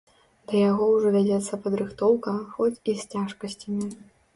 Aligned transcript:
Да 0.51 0.63
яго 0.69 0.87
ўжо 0.93 1.11
вядзецца 1.17 1.61
падрыхтоўка, 1.67 2.37
хоць 2.59 2.77
і 2.89 3.01
з 3.05 3.11
цяжкасцямі. 3.17 3.97